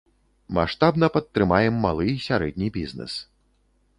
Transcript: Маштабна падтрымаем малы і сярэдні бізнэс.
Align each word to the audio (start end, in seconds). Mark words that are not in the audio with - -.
Маштабна 0.57 1.09
падтрымаем 1.17 1.77
малы 1.85 2.05
і 2.13 2.17
сярэдні 2.27 2.67
бізнэс. 2.79 3.13